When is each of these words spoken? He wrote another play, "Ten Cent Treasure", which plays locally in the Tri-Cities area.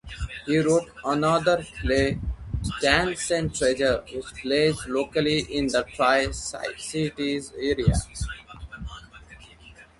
He 0.47 0.57
wrote 0.57 0.89
another 1.05 1.63
play, 1.79 2.19
"Ten 2.81 3.15
Cent 3.15 3.53
Treasure", 3.55 4.03
which 4.11 4.25
plays 4.41 4.87
locally 4.87 5.41
in 5.41 5.67
the 5.67 5.83
Tri-Cities 5.83 7.53
area. 7.55 7.93